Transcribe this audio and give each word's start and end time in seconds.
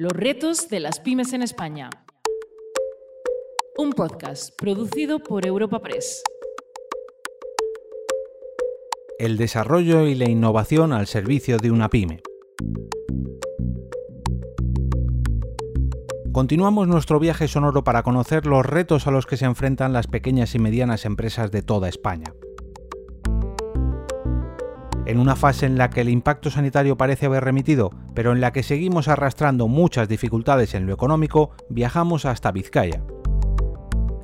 Los 0.00 0.12
retos 0.12 0.70
de 0.70 0.80
las 0.80 0.98
pymes 0.98 1.34
en 1.34 1.42
España. 1.42 1.90
Un 3.76 3.92
podcast 3.92 4.58
producido 4.58 5.18
por 5.18 5.44
Europa 5.44 5.82
Press. 5.82 6.22
El 9.18 9.36
desarrollo 9.36 10.06
y 10.06 10.14
la 10.14 10.26
innovación 10.26 10.94
al 10.94 11.06
servicio 11.06 11.58
de 11.58 11.70
una 11.70 11.90
pyme. 11.90 12.22
Continuamos 16.32 16.88
nuestro 16.88 17.20
viaje 17.20 17.46
sonoro 17.46 17.84
para 17.84 18.02
conocer 18.02 18.46
los 18.46 18.64
retos 18.64 19.06
a 19.06 19.10
los 19.10 19.26
que 19.26 19.36
se 19.36 19.44
enfrentan 19.44 19.92
las 19.92 20.06
pequeñas 20.06 20.54
y 20.54 20.58
medianas 20.58 21.04
empresas 21.04 21.50
de 21.50 21.60
toda 21.60 21.90
España. 21.90 22.32
En 25.10 25.18
una 25.18 25.34
fase 25.34 25.66
en 25.66 25.76
la 25.76 25.90
que 25.90 26.02
el 26.02 26.08
impacto 26.08 26.50
sanitario 26.50 26.96
parece 26.96 27.26
haber 27.26 27.42
remitido, 27.42 27.90
pero 28.14 28.30
en 28.30 28.40
la 28.40 28.52
que 28.52 28.62
seguimos 28.62 29.08
arrastrando 29.08 29.66
muchas 29.66 30.08
dificultades 30.08 30.72
en 30.74 30.86
lo 30.86 30.94
económico, 30.94 31.50
viajamos 31.68 32.26
hasta 32.26 32.52
Vizcaya. 32.52 33.02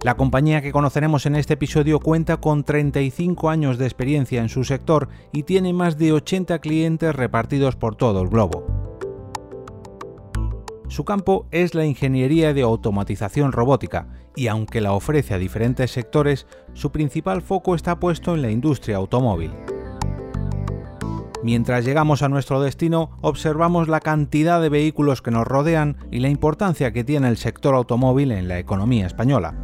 La 0.05 0.17
compañía 0.17 0.63
que 0.63 0.71
conoceremos 0.71 1.27
en 1.27 1.35
este 1.35 1.55
episodio 1.55 1.99
cuenta 1.99 2.37
con 2.37 2.63
35 2.63 3.51
años 3.51 3.79
de 3.79 3.87
experiencia 3.87 4.41
en 4.41 4.49
su 4.49 4.63
sector 4.63 5.09
y 5.33 5.43
tiene 5.43 5.73
más 5.73 5.99
de 5.99 6.13
80 6.13 6.61
clientes 6.61 7.17
repartidos 7.17 7.75
por 7.75 7.97
todo 7.97 8.23
el 8.23 8.29
globo. 8.29 8.65
Su 10.87 11.05
campo 11.05 11.49
es 11.51 11.75
la 11.75 11.85
ingeniería 11.85 12.55
de 12.55 12.63
automatización 12.63 13.51
robótica 13.51 14.07
y 14.37 14.47
aunque 14.47 14.81
la 14.81 14.93
ofrece 14.93 15.35
a 15.35 15.39
diferentes 15.39 15.91
sectores, 15.91 16.47
su 16.75 16.93
principal 16.93 17.43
foco 17.43 17.75
está 17.75 17.99
puesto 17.99 18.37
en 18.37 18.43
la 18.43 18.53
industria 18.53 18.99
automóvil. 18.99 19.51
Mientras 21.47 21.85
llegamos 21.85 22.25
a 22.25 22.29
nuestro 22.29 22.61
destino, 22.61 23.11
observamos 23.21 23.87
la 23.87 24.01
cantidad 24.01 24.61
de 24.61 24.69
vehículos 24.69 25.23
que 25.23 25.31
nos 25.31 25.47
rodean 25.47 25.97
y 26.11 26.19
la 26.19 26.29
importancia 26.29 26.91
que 26.91 27.05
tiene 27.05 27.29
el 27.29 27.37
sector 27.37 27.77
automóvil 27.77 28.33
en 28.33 28.49
la 28.49 28.59
economía 28.59 29.07
española. 29.07 29.55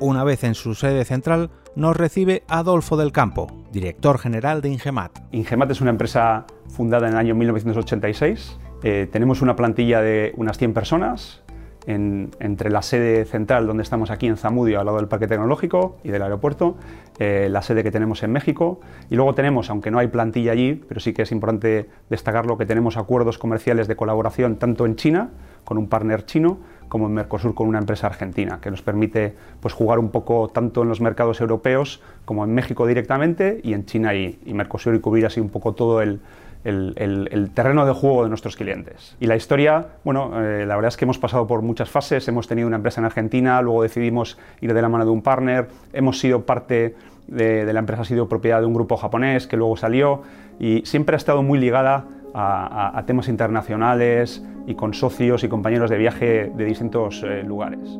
Una 0.00 0.22
vez 0.22 0.44
en 0.44 0.54
su 0.54 0.74
sede 0.74 1.06
central, 1.06 1.48
nos 1.76 1.96
recibe 1.96 2.42
Adolfo 2.46 2.98
del 2.98 3.10
Campo, 3.10 3.46
director 3.72 4.18
general 4.18 4.60
de 4.60 4.68
Ingemat. 4.68 5.18
Ingemat 5.32 5.70
es 5.70 5.80
una 5.80 5.92
empresa 5.92 6.44
fundada 6.68 7.06
en 7.06 7.14
el 7.14 7.18
año 7.18 7.34
1986 7.34 8.58
eh, 8.82 9.08
tenemos 9.10 9.42
una 9.42 9.56
plantilla 9.56 10.00
de 10.00 10.32
unas 10.36 10.56
100 10.56 10.72
personas 10.72 11.42
entre 11.86 12.70
la 12.70 12.82
sede 12.82 13.24
central 13.24 13.66
donde 13.66 13.82
estamos 13.82 14.10
aquí 14.10 14.26
en 14.26 14.36
Zamudio, 14.36 14.80
al 14.80 14.86
lado 14.86 14.98
del 14.98 15.08
Parque 15.08 15.26
Tecnológico 15.26 15.96
y 16.04 16.10
del 16.10 16.22
aeropuerto, 16.22 16.76
eh, 17.18 17.48
la 17.50 17.62
sede 17.62 17.82
que 17.82 17.90
tenemos 17.90 18.22
en 18.22 18.32
México. 18.32 18.80
Y 19.08 19.16
luego 19.16 19.34
tenemos, 19.34 19.70
aunque 19.70 19.90
no 19.90 19.98
hay 19.98 20.08
plantilla 20.08 20.52
allí, 20.52 20.74
pero 20.74 21.00
sí 21.00 21.12
que 21.12 21.22
es 21.22 21.32
importante 21.32 21.88
destacarlo, 22.08 22.58
que 22.58 22.66
tenemos 22.66 22.96
acuerdos 22.96 23.38
comerciales 23.38 23.88
de 23.88 23.96
colaboración 23.96 24.56
tanto 24.56 24.86
en 24.86 24.96
China, 24.96 25.30
con 25.64 25.78
un 25.78 25.88
partner 25.88 26.24
chino, 26.24 26.58
como 26.88 27.06
en 27.06 27.14
Mercosur 27.14 27.54
con 27.54 27.68
una 27.68 27.78
empresa 27.78 28.08
argentina, 28.08 28.58
que 28.60 28.70
nos 28.70 28.82
permite 28.82 29.34
pues, 29.60 29.74
jugar 29.74 29.98
un 29.98 30.10
poco 30.10 30.48
tanto 30.48 30.82
en 30.82 30.88
los 30.88 31.00
mercados 31.00 31.40
europeos 31.40 32.02
como 32.24 32.44
en 32.44 32.52
México 32.52 32.86
directamente 32.86 33.60
y 33.62 33.74
en 33.74 33.86
China 33.86 34.14
y, 34.14 34.40
y 34.44 34.54
Mercosur 34.54 34.94
y 34.94 35.00
cubrir 35.00 35.26
así 35.26 35.38
un 35.38 35.50
poco 35.50 35.74
todo 35.74 36.02
el, 36.02 36.20
el, 36.64 37.50
terreno 37.54 37.86
de 37.86 37.92
juego 37.92 38.22
de 38.22 38.28
nuestros 38.28 38.56
clientes. 38.56 39.16
Y 39.20 39.26
la 39.26 39.36
historia, 39.36 39.86
bueno, 40.04 40.32
eh, 40.42 40.66
la 40.66 40.76
verdad 40.76 40.88
es 40.88 40.96
que 40.96 41.04
hemos 41.04 41.18
pasado 41.18 41.46
por 41.46 41.62
muchas 41.62 41.88
fases, 41.88 42.26
hemos 42.28 42.46
tenido 42.46 42.66
una 42.66 42.76
empresa 42.76 43.00
en 43.00 43.06
Argentina, 43.06 43.60
luego 43.62 43.82
decidimos 43.82 44.38
ir 44.60 44.74
de 44.74 44.82
la 44.82 44.88
mano 44.88 45.04
de 45.04 45.10
un 45.10 45.22
partner, 45.22 45.68
hemos 45.92 46.18
sido 46.18 46.44
parte 46.44 46.94
de, 47.28 47.72
la 47.72 47.78
empresa, 47.78 48.02
ha 48.02 48.04
sido 48.04 48.28
propiedad 48.28 48.60
de 48.60 48.66
un 48.66 48.74
grupo 48.74 48.96
japonés 48.96 49.46
que 49.46 49.56
luego 49.56 49.76
salió 49.76 50.22
y 50.58 50.82
siempre 50.84 51.14
ha 51.14 51.18
estado 51.18 51.42
muy 51.42 51.58
ligada 51.58 52.04
a, 52.34 53.02
temas 53.06 53.28
internacionales 53.28 54.44
y 54.66 54.74
con 54.74 54.94
socios 54.94 55.42
y 55.42 55.48
compañeros 55.48 55.90
de 55.90 55.98
viaje 55.98 56.52
de 56.54 56.64
distintos 56.64 57.24
eh, 57.24 57.42
lugares. 57.42 57.98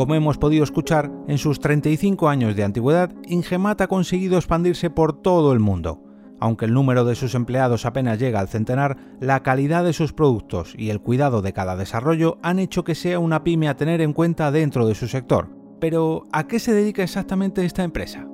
Como 0.00 0.14
hemos 0.14 0.38
podido 0.38 0.64
escuchar, 0.64 1.12
en 1.28 1.36
sus 1.36 1.60
35 1.60 2.30
años 2.30 2.56
de 2.56 2.64
antigüedad, 2.64 3.12
Ingemat 3.26 3.82
ha 3.82 3.86
conseguido 3.86 4.38
expandirse 4.38 4.88
por 4.88 5.12
todo 5.12 5.52
el 5.52 5.60
mundo. 5.60 6.02
Aunque 6.40 6.64
el 6.64 6.72
número 6.72 7.04
de 7.04 7.14
sus 7.14 7.34
empleados 7.34 7.84
apenas 7.84 8.18
llega 8.18 8.40
al 8.40 8.48
centenar, 8.48 8.96
la 9.20 9.42
calidad 9.42 9.84
de 9.84 9.92
sus 9.92 10.14
productos 10.14 10.74
y 10.74 10.88
el 10.88 11.02
cuidado 11.02 11.42
de 11.42 11.52
cada 11.52 11.76
desarrollo 11.76 12.38
han 12.42 12.58
hecho 12.60 12.82
que 12.82 12.94
sea 12.94 13.18
una 13.18 13.44
pyme 13.44 13.68
a 13.68 13.76
tener 13.76 14.00
en 14.00 14.14
cuenta 14.14 14.50
dentro 14.50 14.86
de 14.86 14.94
su 14.94 15.06
sector. 15.06 15.50
Pero, 15.80 16.28
¿a 16.32 16.46
qué 16.46 16.60
se 16.60 16.72
dedica 16.72 17.02
exactamente 17.02 17.66
esta 17.66 17.84
empresa? 17.84 18.26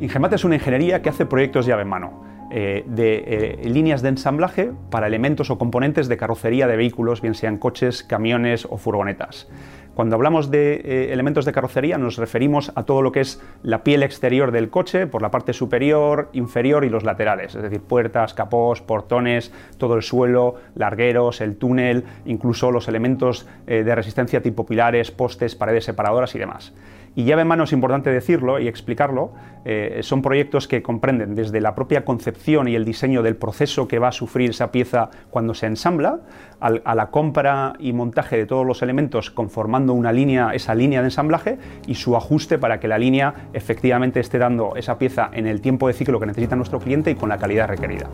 Ingemat 0.00 0.32
es 0.32 0.44
una 0.46 0.54
ingeniería 0.54 1.02
que 1.02 1.10
hace 1.10 1.26
proyectos 1.26 1.66
llave 1.66 1.82
en 1.82 1.88
mano 1.88 2.26
eh, 2.58 2.84
de 2.86 3.16
eh, 3.26 3.68
líneas 3.68 4.00
de 4.00 4.08
ensamblaje 4.08 4.72
para 4.88 5.06
elementos 5.06 5.50
o 5.50 5.58
componentes 5.58 6.08
de 6.08 6.16
carrocería 6.16 6.66
de 6.66 6.78
vehículos, 6.78 7.20
bien 7.20 7.34
sean 7.34 7.58
coches, 7.58 8.02
camiones 8.02 8.64
o 8.64 8.78
furgonetas. 8.78 9.46
Cuando 9.94 10.16
hablamos 10.16 10.50
de 10.50 10.76
eh, 10.76 11.12
elementos 11.12 11.44
de 11.44 11.52
carrocería 11.52 11.98
nos 11.98 12.16
referimos 12.16 12.72
a 12.74 12.84
todo 12.84 13.02
lo 13.02 13.12
que 13.12 13.20
es 13.20 13.42
la 13.62 13.84
piel 13.84 14.02
exterior 14.02 14.52
del 14.52 14.70
coche 14.70 15.06
por 15.06 15.20
la 15.20 15.30
parte 15.30 15.52
superior, 15.52 16.30
inferior 16.32 16.86
y 16.86 16.88
los 16.88 17.04
laterales, 17.04 17.54
es 17.54 17.62
decir, 17.62 17.82
puertas, 17.82 18.32
capós, 18.32 18.80
portones, 18.80 19.52
todo 19.76 19.94
el 19.94 20.02
suelo, 20.02 20.54
largueros, 20.76 21.42
el 21.42 21.56
túnel, 21.56 22.04
incluso 22.24 22.70
los 22.70 22.88
elementos 22.88 23.46
de 23.66 23.94
resistencia 23.94 24.40
tipo 24.40 24.64
pilares, 24.64 25.10
postes, 25.10 25.54
paredes 25.54 25.84
separadoras 25.84 26.34
y 26.34 26.38
demás. 26.38 26.72
Y 27.16 27.24
llave 27.24 27.42
en 27.42 27.48
mano 27.48 27.64
es 27.64 27.72
importante 27.72 28.10
decirlo 28.10 28.60
y 28.60 28.68
explicarlo, 28.68 29.32
eh, 29.64 30.00
son 30.02 30.20
proyectos 30.20 30.68
que 30.68 30.82
comprenden 30.82 31.34
desde 31.34 31.62
la 31.62 31.74
propia 31.74 32.04
concepción 32.04 32.68
y 32.68 32.74
el 32.74 32.84
diseño 32.84 33.22
del 33.22 33.36
proceso 33.36 33.88
que 33.88 33.98
va 33.98 34.08
a 34.08 34.12
sufrir 34.12 34.50
esa 34.50 34.70
pieza 34.70 35.08
cuando 35.30 35.54
se 35.54 35.64
ensambla, 35.64 36.20
a 36.60 36.94
la 36.94 37.10
compra 37.10 37.74
y 37.78 37.92
montaje 37.92 38.36
de 38.36 38.46
todos 38.46 38.66
los 38.66 38.82
elementos 38.82 39.30
conformando 39.30 39.92
una 39.92 40.12
línea, 40.12 40.50
esa 40.54 40.74
línea 40.74 41.00
de 41.00 41.08
ensamblaje 41.08 41.58
y 41.86 41.94
su 41.94 42.16
ajuste 42.16 42.58
para 42.58 42.80
que 42.80 42.88
la 42.88 42.98
línea 42.98 43.48
efectivamente 43.52 44.20
esté 44.20 44.38
dando 44.38 44.76
esa 44.76 44.98
pieza 44.98 45.30
en 45.32 45.46
el 45.46 45.60
tiempo 45.60 45.88
de 45.88 45.94
ciclo 45.94 46.20
que 46.20 46.26
necesita 46.26 46.56
nuestro 46.56 46.80
cliente 46.80 47.10
y 47.10 47.14
con 47.14 47.28
la 47.28 47.38
calidad 47.38 47.68
requerida. 47.68 48.08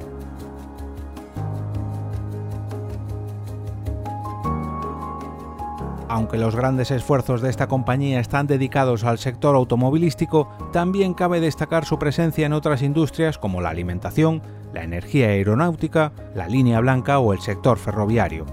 Aunque 6.12 6.36
los 6.36 6.54
grandes 6.54 6.90
esfuerzos 6.90 7.40
de 7.40 7.48
esta 7.48 7.68
compañía 7.68 8.20
están 8.20 8.46
dedicados 8.46 9.02
al 9.04 9.16
sector 9.16 9.56
automovilístico, 9.56 10.46
también 10.70 11.14
cabe 11.14 11.40
destacar 11.40 11.86
su 11.86 11.98
presencia 11.98 12.44
en 12.44 12.52
otras 12.52 12.82
industrias 12.82 13.38
como 13.38 13.62
la 13.62 13.70
alimentación, 13.70 14.42
la 14.74 14.84
energía 14.84 15.28
aeronáutica, 15.28 16.12
la 16.34 16.48
línea 16.48 16.80
blanca 16.80 17.18
o 17.18 17.32
el 17.32 17.40
sector 17.40 17.78
ferroviario. 17.78 18.44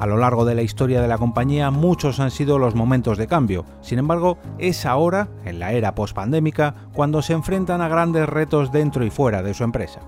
A 0.00 0.06
lo 0.06 0.16
largo 0.16 0.44
de 0.44 0.56
la 0.56 0.62
historia 0.62 1.00
de 1.00 1.08
la 1.08 1.18
compañía 1.18 1.70
muchos 1.70 2.18
han 2.18 2.32
sido 2.32 2.58
los 2.58 2.74
momentos 2.74 3.16
de 3.16 3.28
cambio, 3.28 3.64
sin 3.80 4.00
embargo 4.00 4.38
es 4.58 4.86
ahora, 4.86 5.28
en 5.44 5.60
la 5.60 5.70
era 5.70 5.94
pospandémica, 5.94 6.74
cuando 6.94 7.22
se 7.22 7.32
enfrentan 7.32 7.80
a 7.80 7.86
grandes 7.86 8.28
retos 8.28 8.72
dentro 8.72 9.04
y 9.04 9.10
fuera 9.10 9.40
de 9.44 9.54
su 9.54 9.62
empresa. 9.62 10.00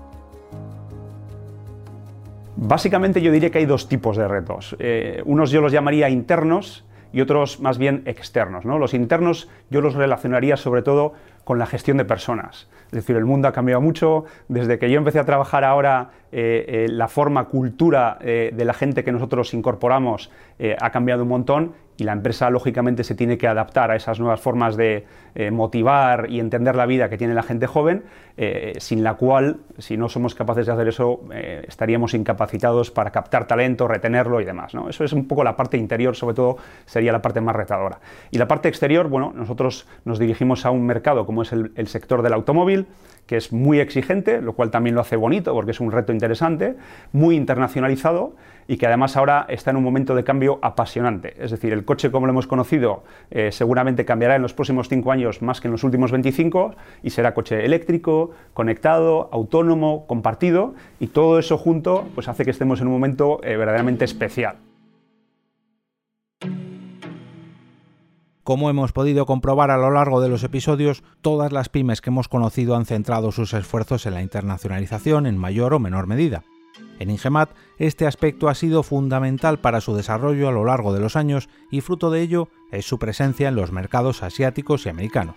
Básicamente 2.63 3.23
yo 3.23 3.31
diría 3.31 3.49
que 3.49 3.57
hay 3.57 3.65
dos 3.65 3.87
tipos 3.89 4.17
de 4.17 4.27
retos. 4.27 4.75
Eh, 4.77 5.23
unos 5.25 5.49
yo 5.49 5.61
los 5.61 5.71
llamaría 5.71 6.09
internos 6.09 6.85
y 7.11 7.19
otros 7.19 7.59
más 7.59 7.79
bien 7.79 8.03
externos. 8.05 8.65
Los 8.65 8.93
internos 8.93 9.49
yo 9.71 9.81
los 9.81 9.95
relacionaría 9.95 10.55
sobre 10.57 10.83
todo 10.83 11.13
con 11.43 11.59
la 11.59 11.65
gestión 11.65 11.97
de 11.97 12.05
personas. 12.05 12.67
Es 12.87 12.91
decir, 12.91 13.15
el 13.15 13.25
mundo 13.25 13.47
ha 13.47 13.53
cambiado 13.53 13.81
mucho. 13.81 14.25
Desde 14.47 14.77
que 14.77 14.89
yo 14.91 14.97
empecé 14.97 15.19
a 15.19 15.25
trabajar 15.25 15.63
ahora, 15.63 16.09
eh, 16.31 16.65
eh, 16.67 16.87
la 16.89 17.07
forma, 17.07 17.45
cultura 17.45 18.17
de 18.21 18.65
la 18.65 18.73
gente 18.73 19.03
que 19.03 19.11
nosotros 19.11 19.53
incorporamos 19.53 20.31
ha 20.79 20.89
cambiado 20.91 21.23
un 21.23 21.29
montón 21.29 21.73
y 22.01 22.03
la 22.03 22.13
empresa 22.13 22.49
lógicamente 22.49 23.03
se 23.03 23.13
tiene 23.13 23.37
que 23.37 23.47
adaptar 23.47 23.91
a 23.91 23.95
esas 23.95 24.19
nuevas 24.19 24.41
formas 24.41 24.75
de 24.75 25.05
eh, 25.35 25.51
motivar 25.51 26.25
y 26.31 26.39
entender 26.39 26.75
la 26.75 26.87
vida 26.87 27.09
que 27.09 27.17
tiene 27.17 27.35
la 27.35 27.43
gente 27.43 27.67
joven, 27.67 28.03
eh, 28.37 28.73
sin 28.79 29.03
la 29.03 29.13
cual, 29.13 29.57
si 29.77 29.97
no 29.97 30.09
somos 30.09 30.33
capaces 30.33 30.65
de 30.65 30.71
hacer 30.71 30.87
eso, 30.87 31.21
eh, 31.31 31.63
estaríamos 31.67 32.15
incapacitados 32.15 32.89
para 32.89 33.11
captar 33.11 33.45
talento, 33.45 33.87
retenerlo 33.87 34.41
y 34.41 34.45
demás. 34.45 34.73
¿no? 34.73 34.89
Eso 34.89 35.03
es 35.03 35.13
un 35.13 35.27
poco 35.27 35.43
la 35.43 35.55
parte 35.55 35.77
interior, 35.77 36.15
sobre 36.15 36.33
todo 36.33 36.57
sería 36.85 37.11
la 37.11 37.21
parte 37.21 37.39
más 37.39 37.55
retadora. 37.55 37.99
Y 38.31 38.39
la 38.39 38.47
parte 38.47 38.67
exterior, 38.67 39.07
bueno, 39.07 39.31
nosotros 39.35 39.87
nos 40.03 40.17
dirigimos 40.17 40.65
a 40.65 40.71
un 40.71 40.85
mercado 40.85 41.27
como 41.31 41.43
es 41.43 41.53
el, 41.53 41.87
sector 41.87 42.23
del 42.23 42.33
automóvil, 42.33 42.87
que 43.25 43.37
es 43.37 43.53
muy 43.53 43.79
exigente, 43.79 44.41
lo 44.41 44.51
cual 44.51 44.69
también 44.69 44.95
lo 44.95 44.99
hace 44.99 45.15
bonito 45.15 45.53
porque 45.53 45.71
es 45.71 45.79
un 45.79 45.89
reto 45.89 46.11
interesante, 46.11 46.75
muy 47.13 47.37
internacionalizado 47.37 48.35
y 48.67 48.75
que 48.75 48.85
además 48.85 49.15
ahora 49.15 49.45
está 49.47 49.71
en 49.71 49.77
un 49.77 49.83
momento 49.83 50.13
de 50.13 50.25
cambio 50.25 50.59
apasionante. 50.61 51.41
Es 51.41 51.51
decir, 51.51 51.71
el 51.71 51.85
coche 51.85 52.11
como 52.11 52.25
lo 52.25 52.33
hemos 52.33 52.47
conocido 52.47 53.05
eh, 53.29 53.53
seguramente 53.53 54.03
cambiará 54.03 54.35
en 54.35 54.41
los 54.41 54.53
próximos 54.53 54.89
cinco 54.89 55.13
años 55.13 55.41
más 55.41 55.61
que 55.61 55.69
en 55.69 55.71
los 55.71 55.85
últimos 55.85 56.11
25 56.11 56.75
y 57.01 57.11
será 57.11 57.33
coche 57.33 57.63
eléctrico, 57.63 58.31
conectado, 58.53 59.29
autónomo, 59.31 60.05
compartido 60.07 60.73
y 60.99 61.07
todo 61.07 61.39
eso 61.39 61.57
junto 61.57 62.09
pues 62.13 62.27
hace 62.27 62.43
que 62.43 62.51
estemos 62.51 62.81
en 62.81 62.87
un 62.87 62.93
momento 62.93 63.39
eh, 63.43 63.55
verdaderamente 63.55 64.03
especial. 64.03 64.57
Como 68.43 68.71
hemos 68.71 68.91
podido 68.91 69.27
comprobar 69.27 69.69
a 69.69 69.77
lo 69.77 69.91
largo 69.91 70.19
de 70.19 70.29
los 70.29 70.43
episodios, 70.43 71.03
todas 71.21 71.51
las 71.51 71.69
pymes 71.69 72.01
que 72.01 72.09
hemos 72.09 72.27
conocido 72.27 72.75
han 72.75 72.85
centrado 72.85 73.31
sus 73.31 73.53
esfuerzos 73.53 74.07
en 74.07 74.15
la 74.15 74.23
internacionalización 74.23 75.27
en 75.27 75.37
mayor 75.37 75.75
o 75.75 75.79
menor 75.79 76.07
medida. 76.07 76.43
En 76.97 77.11
Ingemat, 77.11 77.51
este 77.77 78.07
aspecto 78.07 78.49
ha 78.49 78.55
sido 78.55 78.81
fundamental 78.81 79.59
para 79.59 79.81
su 79.81 79.95
desarrollo 79.95 80.47
a 80.47 80.51
lo 80.51 80.65
largo 80.65 80.91
de 80.93 80.99
los 80.99 81.15
años 81.15 81.49
y 81.69 81.81
fruto 81.81 82.09
de 82.09 82.21
ello 82.21 82.49
es 82.71 82.85
su 82.85 82.97
presencia 82.97 83.47
en 83.47 83.55
los 83.55 83.71
mercados 83.71 84.23
asiáticos 84.23 84.85
y 84.85 84.89
americanos. 84.89 85.35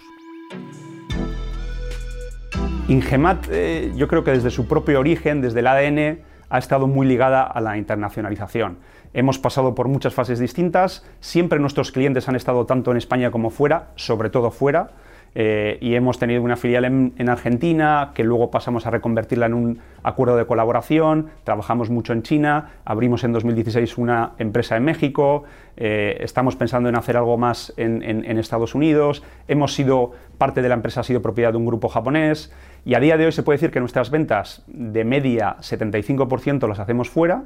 Ingemat, 2.89 3.47
eh, 3.51 3.93
yo 3.97 4.09
creo 4.09 4.25
que 4.25 4.31
desde 4.31 4.51
su 4.51 4.67
propio 4.67 5.01
origen, 5.01 5.43
desde 5.43 5.61
el 5.61 5.67
ADN, 5.67 6.34
ha 6.49 6.59
estado 6.59 6.87
muy 6.87 7.07
ligada 7.07 7.43
a 7.43 7.61
la 7.61 7.77
internacionalización. 7.77 8.79
Hemos 9.13 9.39
pasado 9.39 9.75
por 9.75 9.89
muchas 9.89 10.15
fases 10.15 10.39
distintas, 10.39 11.05
siempre 11.21 11.59
nuestros 11.59 11.93
clientes 11.93 12.29
han 12.29 12.37
estado 12.37 12.67
tanto 12.67 12.91
en 12.91 12.97
España 12.97 13.31
como 13.31 13.51
fuera, 13.51 13.89
sobre 13.95 14.31
todo 14.31 14.51
fuera, 14.51 14.91
eh, 15.35 15.79
y 15.81 15.95
hemos 15.95 16.19
tenido 16.19 16.43
una 16.43 16.57
filial 16.57 16.85
en, 16.85 17.29
Argentina, 17.29 18.13
que 18.15 18.23
luego 18.23 18.51
pasamos 18.51 18.87
a 18.87 18.91
reconvertirla 18.91 19.47
en 19.47 19.55
un 19.55 19.79
acuerdo 20.03 20.37
de 20.37 20.47
colaboración, 20.47 21.31
trabajamos 21.43 21.91
mucho 21.91 22.13
en 22.13 22.23
China, 22.23 22.71
abrimos 22.85 23.25
en 23.25 23.33
2016 23.33 23.99
una 23.99 24.33
empresa 24.39 24.77
en 24.77 24.85
México, 24.85 25.45
eh, 25.77 26.19
estamos 26.21 26.55
pensando 26.55 26.89
en 26.89 26.97
hacer 26.97 27.17
algo 27.17 27.37
más 27.37 27.73
en, 27.77 28.03
en, 28.03 28.39
Estados 28.39 28.75
Unidos, 28.75 29.23
hemos 29.49 29.75
sido, 29.75 30.13
parte 30.39 30.63
de 30.63 30.69
la 30.69 30.75
empresa 30.75 31.01
ha 31.01 31.05
sido 31.05 31.23
propiedad 31.23 31.51
de 31.51 31.59
un 31.59 31.67
grupo 31.67 31.89
japonés, 31.89 32.53
y 32.85 32.95
a 32.95 33.01
día 33.01 33.17
de 33.17 33.27
hoy 33.27 33.33
se 33.33 33.43
puede 33.43 33.57
decir 33.57 33.71
que 33.71 33.81
nuestras 33.81 34.11
ventas 34.11 34.63
de 34.69 35.05
media 35.05 35.57
75% 35.61 36.69
las 36.69 36.79
hacemos 36.79 37.09
fuera, 37.09 37.43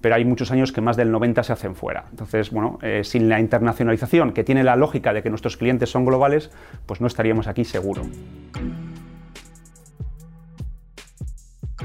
pero 0.00 0.14
hay 0.14 0.24
muchos 0.24 0.50
años 0.50 0.72
que 0.72 0.80
más 0.80 0.96
del 0.96 1.12
90% 1.12 1.42
se 1.42 1.52
hacen 1.52 1.74
fuera. 1.74 2.06
Entonces, 2.10 2.50
bueno, 2.50 2.78
eh, 2.82 3.02
sin 3.04 3.28
la 3.28 3.40
internacionalización, 3.40 4.32
que 4.32 4.44
tiene 4.44 4.64
la 4.64 4.76
lógica 4.76 5.12
de 5.12 5.22
que 5.22 5.30
nuestros 5.30 5.56
clientes 5.56 5.90
son 5.90 6.04
globales, 6.04 6.50
pues 6.86 7.00
no 7.00 7.06
estaríamos 7.06 7.46
aquí 7.46 7.64
seguro. 7.64 8.02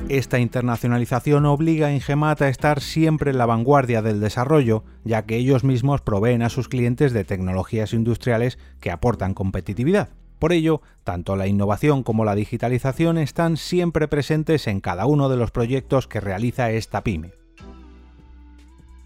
Esta 0.09 0.39
internacionalización 0.39 1.45
obliga 1.45 1.87
a 1.87 1.93
Ingemat 1.93 2.41
a 2.41 2.49
estar 2.49 2.81
siempre 2.81 3.31
en 3.31 3.37
la 3.37 3.45
vanguardia 3.45 4.01
del 4.01 4.19
desarrollo, 4.19 4.83
ya 5.05 5.23
que 5.23 5.37
ellos 5.37 5.63
mismos 5.63 6.01
proveen 6.01 6.41
a 6.41 6.49
sus 6.49 6.67
clientes 6.67 7.13
de 7.13 7.23
tecnologías 7.23 7.93
industriales 7.93 8.59
que 8.81 8.91
aportan 8.91 9.33
competitividad. 9.33 10.09
Por 10.39 10.51
ello, 10.51 10.81
tanto 11.05 11.37
la 11.37 11.47
innovación 11.47 12.03
como 12.03 12.25
la 12.25 12.35
digitalización 12.35 13.17
están 13.17 13.55
siempre 13.55 14.09
presentes 14.09 14.67
en 14.67 14.81
cada 14.81 15.05
uno 15.05 15.29
de 15.29 15.37
los 15.37 15.51
proyectos 15.51 16.07
que 16.07 16.19
realiza 16.19 16.69
esta 16.71 17.01
pyme. 17.01 17.42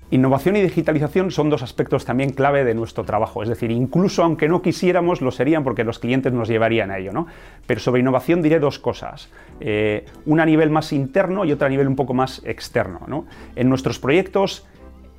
Innovación 0.10 0.56
y 0.56 0.62
digitalización 0.62 1.32
son 1.32 1.50
dos 1.50 1.64
aspectos 1.64 2.06
también 2.06 2.30
clave 2.30 2.64
de 2.64 2.74
nuestro 2.74 3.04
trabajo, 3.04 3.44
es 3.44 3.50
decir, 3.50 3.72
incluso 3.72 4.24
aunque 4.24 4.48
no 4.48 4.62
quisiéramos, 4.62 5.22
lo 5.22 5.32
serían 5.32 5.66
porque 5.66 5.84
los 5.84 6.00
clientes 6.00 6.32
nos 6.32 6.48
llevarían 6.48 6.92
a 6.92 6.98
ello. 6.98 7.12
¿no? 7.12 7.28
Pero 7.66 7.82
sobre 7.82 8.00
innovación 8.00 8.42
diré 8.42 8.60
dos 8.60 8.80
cosas, 8.80 9.30
eh, 9.60 10.06
una 10.26 10.44
a 10.44 10.46
nivel 10.46 10.70
más 10.70 10.94
interno 10.94 11.44
y 11.44 11.52
otra 11.52 11.68
a 11.68 11.70
nivel 11.70 11.90
un 11.90 11.98
poco 11.98 12.14
más 12.14 12.42
externo. 12.46 13.02
¿no? 13.06 13.26
En 13.58 13.68
nuestros 13.68 14.00
proyectos 14.00 14.66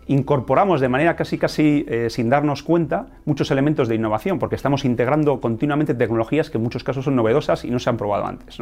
incorporamos 0.09 0.81
de 0.81 0.89
manera 0.89 1.17
casi 1.17 1.39
casi 1.39 1.85
eh, 1.89 2.09
sin 2.11 2.31
darnos 2.31 2.63
cuenta 2.63 3.07
muchos 3.25 3.51
elementos 3.51 3.89
de 3.89 3.95
innovación, 3.95 4.39
porque 4.39 4.57
estamos 4.57 4.85
integrando 4.85 5.41
continuamente 5.41 5.95
tecnologías 5.95 6.51
que 6.51 6.57
en 6.57 6.65
muchos 6.65 6.83
casos 6.83 7.05
son 7.05 7.15
novedosas 7.15 7.65
y 7.65 7.71
no 7.71 7.79
se 7.79 7.91
han 7.91 7.99
probado 7.99 8.27
antes. 8.27 8.59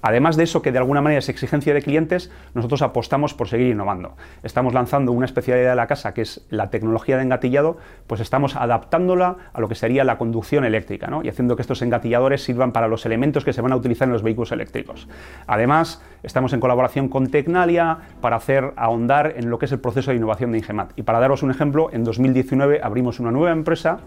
Además 0.00 0.36
de 0.36 0.44
eso, 0.44 0.62
que 0.62 0.72
de 0.72 0.78
alguna 0.78 1.02
manera 1.02 1.18
es 1.18 1.28
exigencia 1.28 1.74
de 1.74 1.82
clientes, 1.82 2.30
nosotros 2.54 2.82
apostamos 2.82 3.34
por 3.34 3.48
seguir 3.48 3.68
innovando. 3.68 4.16
Estamos 4.44 4.74
lanzando 4.74 5.12
una 5.12 5.26
especialidad 5.26 5.70
de 5.70 5.76
la 5.76 5.88
casa 5.88 6.14
que 6.14 6.22
es 6.22 6.46
la 6.50 6.70
tecnología 6.70 7.16
de 7.16 7.24
engatillador, 7.24 7.78
pues 8.06 8.20
estamos 8.20 8.54
adaptándola 8.54 9.36
a 9.52 9.60
lo 9.60 9.68
que 9.68 9.74
sería 9.74 10.04
la 10.04 10.18
conducción 10.18 10.64
eléctrica 10.64 11.10
y 11.22 11.28
haciendo 11.28 11.56
que 11.56 11.62
estos 11.62 11.82
engatilladores 11.82 12.44
sirvan 12.44 12.70
para 12.70 12.86
los 12.86 13.04
elementos 13.06 13.44
que 13.44 13.52
se 13.52 13.60
van 13.60 13.72
a 13.72 13.76
utilizar 13.76 14.06
en 14.06 14.12
los 14.12 14.22
vehículos 14.22 14.52
eléctricos. 14.52 15.08
Además, 15.48 16.02
estamos 16.22 16.52
en 16.52 16.60
colaboración 16.60 17.08
con 17.08 17.26
Tecnalia 17.26 17.98
para 18.20 18.36
hacer 18.36 18.72
ahondar 18.76 19.34
en 19.36 19.50
lo 19.50 19.58
que 19.58 19.66
es 19.66 19.72
el 19.72 19.80
proceso 19.80 20.10
de 20.12 20.16
innovación 20.16 20.52
de 20.52 20.58
Ingeniería 20.58 20.75
y 20.96 21.02
para 21.02 21.20
daros 21.20 21.42
un 21.42 21.50
ejemplo, 21.50 21.90
en 21.92 22.04
2019 22.04 22.80
abrimos 22.82 23.20
una 23.20 23.30
nueva 23.30 23.52
empresa 23.52 24.00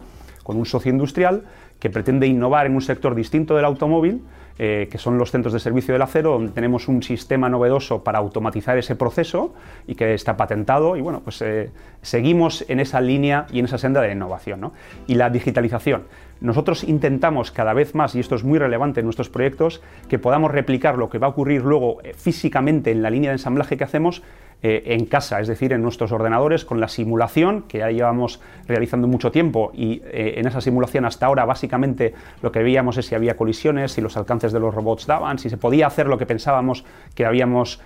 con 0.44 0.58
un 0.58 0.66
socio 0.66 0.92
industrial 0.92 1.44
que 1.80 1.90
pretende 1.90 2.28
innovar 2.28 2.66
en 2.66 2.76
un 2.76 2.82
sector 2.82 3.16
distinto 3.16 3.56
del 3.56 3.66
automóvil, 3.66 4.22
eh, 4.58 4.90
que 4.92 4.98
son 4.98 5.18
los 5.18 5.32
centros 5.32 5.54
de 5.54 5.60
servicio 5.60 5.94
del 5.94 6.02
acero, 6.02 6.32
donde 6.32 6.52
tenemos 6.52 6.90
un 6.90 7.02
sistema 7.02 7.48
novedoso 7.48 8.04
para 8.04 8.20
automatizar 8.20 8.78
ese 8.78 8.96
proceso 8.96 9.54
y 9.88 9.96
que 9.96 10.14
está 10.14 10.36
patentado. 10.36 10.98
Y 10.98 11.02
bueno, 11.02 11.22
pues 11.24 11.42
eh, 11.42 11.70
seguimos 12.02 12.66
en 12.68 12.82
esa 12.82 13.00
línea 13.00 13.46
y 13.52 13.60
en 13.60 13.66
esa 13.66 13.78
senda 13.78 14.02
de 14.02 14.12
innovación. 14.12 14.72
Y 15.08 15.16
la 15.16 15.30
digitalización. 15.30 16.04
Nosotros 16.42 16.86
intentamos 16.86 17.52
cada 17.52 17.74
vez 17.74 17.96
más, 17.96 18.16
y 18.16 18.20
esto 18.22 18.36
es 18.36 18.46
muy 18.46 18.60
relevante 18.60 19.02
en 19.02 19.06
nuestros 19.06 19.30
proyectos, 19.30 19.82
que 20.08 20.20
podamos 20.20 20.52
replicar 20.52 20.98
lo 20.98 21.10
que 21.10 21.18
va 21.18 21.28
a 21.28 21.32
ocurrir 21.32 21.64
luego 21.64 22.02
eh, 22.02 22.14
físicamente 22.14 22.92
en 22.92 23.02
la 23.02 23.10
línea 23.10 23.32
de 23.32 23.36
ensamblaje 23.36 23.76
que 23.76 23.84
hacemos 23.84 24.24
eh, 24.62 24.84
en 24.86 25.06
casa, 25.06 25.42
es 25.42 25.50
decir, 25.50 25.74
en 25.74 25.82
nuestros 25.82 26.14
ordenadores, 26.14 26.64
con 26.64 26.80
la 26.80 26.88
simulación 26.88 27.64
que 27.64 27.80
ya 27.80 27.92
llevamos 27.92 28.42
realizando 28.68 29.08
mucho 29.08 29.32
tiempo 29.32 29.72
y 29.74 30.02
eh, 30.06 30.36
en 30.38 30.48
esa 30.48 30.62
simulación 30.62 31.06
hasta 31.06 31.26
ahora 31.26 31.44
básicamente 31.44 32.14
lo 32.42 32.52
que 32.52 32.64
veíamos 32.64 32.98
es 32.98 33.06
si 33.06 33.16
había 33.16 33.36
colisiones, 33.36 33.92
si 33.92 34.02
los 34.02 34.16
alcances 34.16 34.54
de 34.54 34.60
los 34.62 34.74
robots 34.74 35.08
daban, 35.08 35.40
si 35.40 35.50
se 35.50 35.58
podía 35.58 35.88
hacer 35.88 36.08
lo 36.08 36.18
que 36.18 36.26
pensábamos 36.26 36.86
que 37.16 37.26
habíamos 37.26 37.82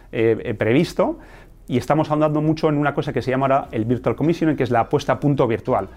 previsto. 0.58 1.20
Y 1.68 1.78
estamos 1.78 2.12
ahondando 2.12 2.42
mucho 2.42 2.70
en 2.70 2.78
una 2.78 2.94
cosa 2.94 3.14
que 3.14 3.22
se 3.22 3.32
llama 3.32 3.68
el 3.72 3.86
Virtual 3.86 4.16
Commissioning, 4.16 4.58
que 4.58 4.64
es 4.64 4.72
la 4.72 4.90
puesta 4.90 5.14
a 5.14 5.20
punto 5.20 5.48
virtual 5.48 5.88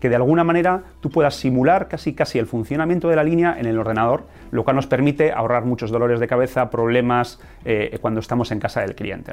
que 0.00 0.08
de 0.08 0.16
alguna 0.16 0.44
manera 0.44 0.82
tú 1.00 1.10
puedas 1.10 1.34
simular 1.34 1.88
casi 1.88 2.14
casi 2.14 2.38
el 2.38 2.46
funcionamiento 2.46 3.08
de 3.08 3.16
la 3.16 3.24
línea 3.24 3.56
en 3.58 3.66
el 3.66 3.78
ordenador, 3.78 4.24
lo 4.50 4.64
cual 4.64 4.76
nos 4.76 4.86
permite 4.86 5.32
ahorrar 5.32 5.64
muchos 5.64 5.90
dolores 5.90 6.20
de 6.20 6.28
cabeza, 6.28 6.70
problemas 6.70 7.40
eh, 7.64 7.98
cuando 8.00 8.20
estamos 8.20 8.50
en 8.52 8.60
casa 8.60 8.80
del 8.80 8.94
cliente. 8.94 9.32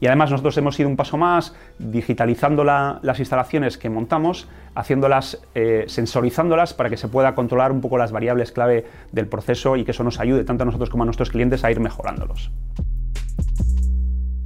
Y 0.00 0.06
además 0.06 0.30
nosotros 0.30 0.56
hemos 0.58 0.78
ido 0.78 0.88
un 0.88 0.96
paso 0.96 1.16
más, 1.16 1.56
digitalizando 1.78 2.64
las 2.64 3.18
instalaciones 3.18 3.78
que 3.78 3.90
montamos, 3.90 4.48
haciéndolas, 4.74 5.42
eh, 5.54 5.84
sensorizándolas 5.88 6.74
para 6.74 6.90
que 6.90 6.96
se 6.96 7.08
pueda 7.08 7.34
controlar 7.34 7.72
un 7.72 7.80
poco 7.80 7.98
las 7.98 8.12
variables 8.12 8.52
clave 8.52 8.86
del 9.12 9.26
proceso 9.26 9.76
y 9.76 9.84
que 9.84 9.92
eso 9.92 10.04
nos 10.04 10.20
ayude 10.20 10.44
tanto 10.44 10.62
a 10.62 10.66
nosotros 10.66 10.90
como 10.90 11.02
a 11.02 11.06
nuestros 11.06 11.30
clientes 11.30 11.64
a 11.64 11.70
ir 11.70 11.80
mejorándolos. 11.80 12.50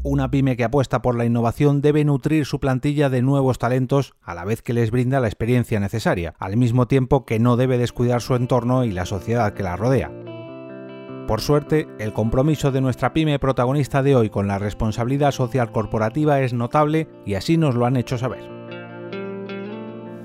Una 0.08 0.30
pyme 0.30 0.56
que 0.56 0.62
apuesta 0.62 1.02
por 1.02 1.16
la 1.16 1.24
innovación 1.24 1.82
debe 1.82 2.04
nutrir 2.04 2.46
su 2.46 2.60
plantilla 2.60 3.10
de 3.10 3.22
nuevos 3.22 3.58
talentos 3.58 4.14
a 4.22 4.36
la 4.36 4.44
vez 4.44 4.62
que 4.62 4.72
les 4.72 4.92
brinda 4.92 5.18
la 5.18 5.26
experiencia 5.26 5.80
necesaria, 5.80 6.34
al 6.38 6.56
mismo 6.56 6.86
tiempo 6.86 7.24
que 7.24 7.40
no 7.40 7.56
debe 7.56 7.76
descuidar 7.76 8.20
su 8.20 8.36
entorno 8.36 8.84
y 8.84 8.92
la 8.92 9.04
sociedad 9.04 9.52
que 9.52 9.64
la 9.64 9.74
rodea. 9.74 10.12
Por 11.26 11.40
suerte, 11.40 11.88
el 11.98 12.12
compromiso 12.12 12.70
de 12.70 12.80
nuestra 12.80 13.12
pyme 13.12 13.40
protagonista 13.40 14.04
de 14.04 14.14
hoy 14.14 14.30
con 14.30 14.46
la 14.46 14.60
responsabilidad 14.60 15.32
social 15.32 15.72
corporativa 15.72 16.40
es 16.40 16.52
notable 16.52 17.08
y 17.24 17.34
así 17.34 17.56
nos 17.56 17.74
lo 17.74 17.84
han 17.84 17.96
hecho 17.96 18.16
saber. 18.16 18.48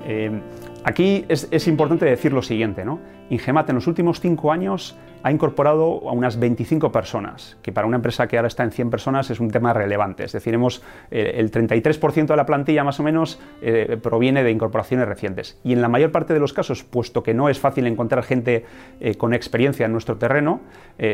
Eh, 0.06 0.40
aquí 0.84 1.24
es, 1.28 1.66
importante 1.66 2.04
decir 2.04 2.32
lo 2.32 2.42
siguiente, 2.42 2.84
¿no? 2.84 3.00
Ingemat 3.30 3.68
en 3.70 3.74
los 3.74 3.88
últimos 3.88 4.20
cinco 4.20 4.52
años 4.52 4.96
ha 5.22 5.30
incorporado 5.30 6.08
a 6.08 6.12
unas 6.12 6.38
25 6.38 6.90
personas, 6.90 7.56
que 7.62 7.72
para 7.72 7.86
una 7.86 7.96
empresa 7.96 8.26
que 8.26 8.36
ahora 8.36 8.48
está 8.48 8.64
en 8.64 8.72
100 8.72 8.90
personas 8.90 9.30
es 9.30 9.40
un 9.40 9.50
tema 9.50 9.72
relevante. 9.72 10.24
Es 10.24 10.32
decir, 10.32 10.54
hemos, 10.54 10.82
eh, 11.10 11.34
el 11.36 11.50
33% 11.50 12.26
de 12.26 12.36
la 12.36 12.46
plantilla 12.46 12.84
más 12.84 12.98
o 12.98 13.02
menos 13.02 13.40
eh, 13.60 13.98
proviene 14.02 14.42
de 14.42 14.50
incorporaciones 14.50 15.06
recientes. 15.06 15.58
Y 15.62 15.72
en 15.72 15.82
la 15.82 15.88
mayor 15.88 16.10
parte 16.10 16.34
de 16.34 16.40
los 16.40 16.52
casos, 16.52 16.82
puesto 16.82 17.22
que 17.22 17.34
no 17.34 17.48
es 17.48 17.60
fácil 17.60 17.86
encontrar 17.86 18.24
gente 18.24 18.64
eh, 19.00 19.14
con 19.14 19.32
experiencia 19.34 19.86
en 19.86 19.92
nuestro 19.92 20.16
terreno, 20.16 20.60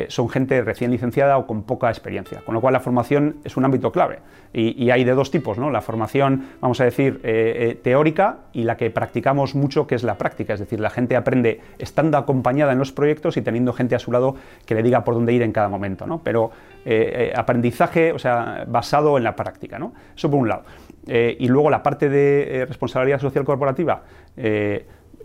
son 0.09 0.29
gente 0.29 0.61
recién 0.61 0.91
licenciada 0.91 1.39
o 1.39 1.47
con 1.47 1.63
poca 1.63 1.89
experiencia. 1.89 2.43
Con 2.45 2.55
lo 2.55 2.61
cual 2.61 2.75
la 2.75 2.81
formación 2.81 3.37
es 3.45 3.57
un 3.57 3.65
ámbito 3.65 3.91
clave. 3.91 4.19
Y, 4.53 4.83
y 4.83 4.91
hay 4.91 5.05
de 5.05 5.13
dos 5.13 5.31
tipos, 5.31 5.57
¿no? 5.57 5.71
La 5.71 5.81
formación, 5.81 6.49
vamos 6.61 6.81
a 6.81 6.85
decir, 6.85 7.23
teórica 7.83 8.39
y 8.53 8.65
la 8.65 8.77
que 8.77 8.91
practicamos 8.91 9.55
mucho, 9.55 9.87
que 9.87 9.95
es 9.95 10.03
la 10.03 10.19
práctica. 10.19 10.55
Es 10.55 10.61
decir, 10.61 10.79
la 10.79 10.91
gente 10.91 11.17
aprende 11.17 11.61
estando 11.79 12.19
acompañada 12.19 12.73
en 12.73 12.79
los 12.79 12.93
proyectos 12.93 13.39
y 13.39 13.43
teniendo 13.43 13.73
gente 13.73 13.95
a 13.99 14.01
su 14.01 14.11
lado 14.11 14.35
que 14.65 14.75
le 14.75 14.83
diga 14.83 15.05
por 15.05 15.15
dónde 15.15 15.33
ir 15.33 15.43
en 15.43 15.53
cada 15.53 15.69
momento, 15.69 16.07
¿no? 16.07 16.23
Pero 16.23 16.51
eh, 16.85 17.31
eh, 17.31 17.33
aprendizaje, 17.37 18.13
o 18.13 18.19
sea, 18.19 18.65
basado 18.67 19.19
en 19.19 19.25
la 19.25 19.37
práctica, 19.37 19.79
¿no? 19.79 19.93
Eso 20.17 20.31
por 20.31 20.41
un 20.41 20.49
lado. 20.49 20.65
Eh, 21.07 21.37
y 21.39 21.49
luego 21.49 21.71
la 21.71 21.83
parte 21.83 22.09
de 22.09 22.65
responsabilidad 22.67 23.21
social 23.21 23.45
corporativa 23.45 24.03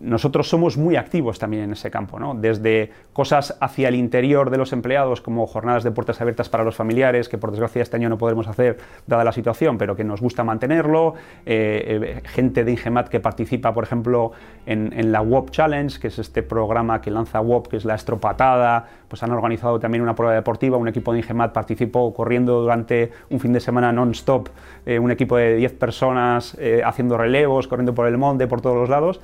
nosotros 0.04 0.50
somos 0.50 0.78
muy 0.78 0.98
activos 0.98 1.40
también 1.40 1.64
en 1.64 1.72
ese 1.72 1.90
campo, 1.90 2.20
¿no? 2.20 2.36
desde 2.36 2.92
cosas 3.14 3.58
hacia 3.62 3.88
el 3.88 3.96
interior 3.96 4.50
de 4.50 4.58
los 4.58 4.74
empleados, 4.74 5.22
como 5.22 5.48
jornadas 5.48 5.84
de 5.84 5.92
puertas 5.92 6.20
abiertas 6.20 6.50
para 6.50 6.66
los 6.66 6.76
familiares, 6.76 7.30
que 7.30 7.38
por 7.38 7.52
desgracia 7.52 7.82
este 7.82 7.96
año 7.96 8.10
no 8.10 8.18
podremos 8.18 8.48
hacer 8.48 8.78
dada 9.08 9.24
la 9.24 9.32
situación, 9.32 9.78
pero 9.78 9.96
que 9.96 10.04
nos 10.04 10.20
gusta 10.20 10.44
mantenerlo, 10.44 11.14
eh, 11.46 12.18
eh, 12.18 12.22
gente 12.26 12.66
de 12.66 12.72
Ingemat 12.72 13.08
que 13.08 13.22
participa, 13.22 13.74
por 13.74 13.86
ejemplo, 13.86 14.34
en, 14.66 15.12
la 15.12 15.22
WOP 15.22 15.52
Challenge, 15.52 16.00
que 16.00 16.08
es 16.08 16.20
este 16.20 16.44
programa 16.44 17.00
que 17.00 17.10
lanza 17.10 17.40
WOP, 17.40 17.68
que 17.68 17.78
es 17.78 17.86
la 17.86 17.96
estropatada, 17.96 18.88
pues 19.08 19.24
han 19.24 19.32
organizado 19.32 19.80
también 19.80 20.02
una 20.02 20.16
prueba 20.16 20.34
deportiva, 20.34 20.78
un 20.78 20.88
equipo 20.88 21.14
de 21.14 21.20
Ingemat 21.20 21.54
participó 21.54 22.14
corriendo 22.14 22.62
durante 22.62 23.12
un 23.30 23.40
fin 23.40 23.54
de 23.54 23.60
semana 23.60 23.94
non-stop, 23.94 24.50
eh, 24.86 25.00
un 25.00 25.12
equipo 25.12 25.38
de 25.38 25.56
10 25.56 25.74
personas 25.74 26.58
haciendo 26.84 27.18
relevos, 27.18 27.68
corriendo 27.68 27.94
por 27.94 28.08
el 28.08 28.18
monte, 28.18 28.48
por 28.48 28.62
todos 28.62 28.76
los 28.76 28.90
lados, 28.90 29.22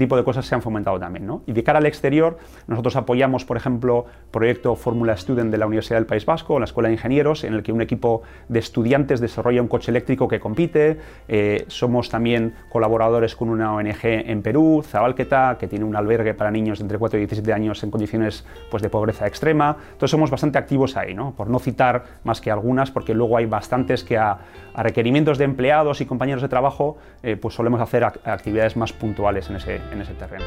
tipo 0.00 0.16
de 0.16 0.24
cosas 0.24 0.44
se 0.44 0.54
han 0.56 0.62
fomentado 0.62 0.98
también. 0.98 1.26
¿no? 1.26 1.42
Y 1.46 1.52
de 1.52 1.62
cara 1.62 1.78
al 1.78 1.86
exterior, 1.86 2.38
nosotros 2.66 2.96
apoyamos, 2.96 3.44
por 3.44 3.56
ejemplo, 3.56 4.06
proyecto 4.32 4.74
Fórmula 4.74 5.16
Student 5.16 5.52
de 5.52 5.58
la 5.58 5.66
Universidad 5.66 5.98
del 5.98 6.06
País 6.06 6.26
Vasco, 6.26 6.58
la 6.58 6.64
Escuela 6.64 6.88
de 6.88 6.94
Ingenieros, 6.94 7.44
en 7.44 7.54
el 7.54 7.62
que 7.62 7.72
un 7.72 7.80
equipo 7.80 8.22
de 8.48 8.58
estudiantes 8.58 9.20
desarrolla 9.20 9.62
un 9.62 9.68
coche 9.68 9.92
eléctrico 9.92 10.26
que 10.26 10.40
compite. 10.40 10.98
Eh, 11.28 11.64
somos 11.68 12.08
también 12.08 12.54
colaboradores 12.68 13.36
con 13.36 13.48
una 13.48 13.72
ONG 13.74 14.00
en 14.02 14.42
Perú, 14.42 14.82
Zabalqueta, 14.84 15.56
que 15.58 15.68
tiene 15.68 15.84
un 15.84 15.94
albergue 15.94 16.34
para 16.34 16.50
niños 16.50 16.78
de 16.78 16.84
entre 16.84 16.98
4 16.98 17.18
y 17.18 17.20
17 17.22 17.52
años 17.52 17.82
en 17.84 17.90
condiciones 17.90 18.44
pues, 18.70 18.82
de 18.82 18.90
pobreza 18.90 19.26
extrema. 19.26 19.76
Entonces 19.92 20.10
somos 20.10 20.30
bastante 20.30 20.58
activos 20.58 20.96
ahí, 20.96 21.14
¿no? 21.14 21.32
por 21.32 21.48
no 21.48 21.58
citar 21.58 22.04
más 22.24 22.40
que 22.40 22.50
algunas, 22.50 22.90
porque 22.90 23.14
luego 23.14 23.36
hay 23.36 23.46
bastantes 23.46 24.04
que 24.04 24.18
a, 24.18 24.38
requerimientos 24.76 25.36
de 25.36 25.44
empleados 25.44 26.00
y 26.00 26.06
compañeros 26.06 26.42
de 26.42 26.48
trabajo 26.48 26.96
eh, 27.22 27.36
pues 27.36 27.54
solemos 27.54 27.80
hacer 27.80 28.04
actividades 28.04 28.76
más 28.76 28.92
puntuales 28.92 29.50
en 29.50 29.56
ese, 29.56 29.79
en 29.90 30.00
ese 30.00 30.14
terreno. 30.14 30.44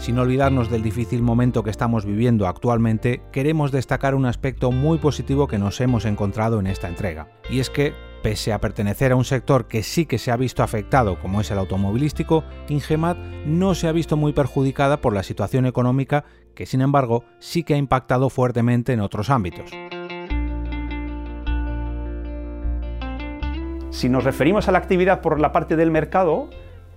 Sin 0.00 0.18
olvidarnos 0.18 0.70
del 0.70 0.82
difícil 0.82 1.20
momento 1.20 1.62
que 1.62 1.68
estamos 1.68 2.06
viviendo 2.06 2.48
actualmente, 2.48 3.20
queremos 3.32 3.70
destacar 3.70 4.14
un 4.14 4.24
aspecto 4.24 4.72
muy 4.72 4.96
positivo 4.96 5.46
que 5.46 5.58
nos 5.58 5.78
hemos 5.82 6.06
encontrado 6.06 6.58
en 6.58 6.66
esta 6.66 6.88
entrega. 6.88 7.28
Y 7.50 7.60
es 7.60 7.68
que, 7.68 7.92
pese 8.22 8.54
a 8.54 8.60
pertenecer 8.60 9.12
a 9.12 9.16
un 9.16 9.26
sector 9.26 9.68
que 9.68 9.82
sí 9.82 10.06
que 10.06 10.16
se 10.16 10.30
ha 10.30 10.38
visto 10.38 10.62
afectado, 10.62 11.20
como 11.20 11.42
es 11.42 11.50
el 11.50 11.58
automovilístico, 11.58 12.44
Ingemat 12.70 13.18
no 13.44 13.74
se 13.74 13.88
ha 13.88 13.92
visto 13.92 14.16
muy 14.16 14.32
perjudicada 14.32 15.02
por 15.02 15.12
la 15.12 15.22
situación 15.22 15.66
económica 15.66 16.24
que, 16.54 16.64
sin 16.64 16.80
embargo, 16.80 17.24
sí 17.38 17.62
que 17.62 17.74
ha 17.74 17.76
impactado 17.78 18.30
fuertemente 18.30 18.94
en 18.94 19.00
otros 19.00 19.28
ámbitos. 19.28 19.70
Si 23.90 24.08
nos 24.08 24.24
referimos 24.24 24.68
a 24.68 24.72
la 24.72 24.78
actividad 24.78 25.20
por 25.20 25.40
la 25.40 25.52
parte 25.52 25.76
del 25.76 25.90
mercado, 25.90 26.48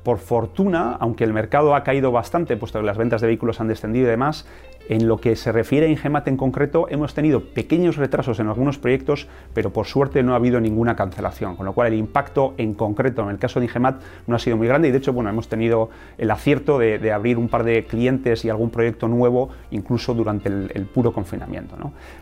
por 0.03 0.19
fortuna, 0.19 0.95
aunque 0.99 1.23
el 1.23 1.33
mercado 1.33 1.75
ha 1.75 1.83
caído 1.83 2.11
bastante, 2.11 2.55
puesto 2.55 2.79
que 2.79 2.85
las 2.85 2.97
ventas 2.97 3.21
de 3.21 3.27
vehículos 3.27 3.59
han 3.59 3.67
descendido 3.67 4.07
y 4.07 4.11
demás, 4.11 4.45
en 4.89 5.07
lo 5.07 5.17
que 5.17 5.35
se 5.35 5.51
refiere 5.51 5.87
a 5.87 5.89
Ingemat 5.89 6.27
en 6.27 6.37
concreto, 6.37 6.87
hemos 6.89 7.13
tenido 7.13 7.41
pequeños 7.41 7.97
retrasos 7.97 8.39
en 8.39 8.47
algunos 8.47 8.77
proyectos, 8.77 9.27
pero 9.53 9.71
por 9.71 9.85
suerte 9.85 10.23
no 10.23 10.33
ha 10.33 10.35
habido 10.35 10.59
ninguna 10.59 10.95
cancelación, 10.95 11.55
con 11.55 11.65
lo 11.65 11.73
cual 11.73 11.93
el 11.93 11.99
impacto 11.99 12.53
en 12.57 12.73
concreto 12.73 13.23
en 13.23 13.29
el 13.29 13.37
caso 13.37 13.59
de 13.59 13.67
Ingemat 13.67 14.01
no 14.27 14.35
ha 14.35 14.39
sido 14.39 14.57
muy 14.57 14.67
grande 14.67 14.89
y 14.89 14.91
de 14.91 14.97
hecho 14.97 15.13
bueno, 15.13 15.29
hemos 15.29 15.47
tenido 15.47 15.89
el 16.17 16.29
acierto 16.31 16.79
de, 16.79 17.11
abrir 17.13 17.37
un 17.37 17.47
par 17.47 17.63
de 17.63 17.85
clientes 17.85 18.43
y 18.43 18.49
algún 18.49 18.69
proyecto 18.69 19.07
nuevo 19.07 19.49
incluso 19.71 20.13
durante 20.13 20.49
el, 20.49 20.87
puro 20.93 21.13
confinamiento. 21.13 21.75